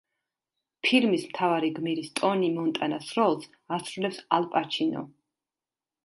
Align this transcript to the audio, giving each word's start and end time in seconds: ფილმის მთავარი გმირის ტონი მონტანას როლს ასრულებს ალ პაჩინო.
ფილმის 0.85 1.25
მთავარი 1.33 1.67
გმირის 1.75 2.07
ტონი 2.19 2.49
მონტანას 2.55 3.11
როლს 3.19 3.45
ასრულებს 3.77 4.17
ალ 4.39 4.47
პაჩინო. 4.55 5.05